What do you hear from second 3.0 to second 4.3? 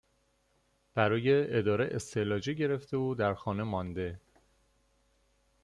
در خانه مانده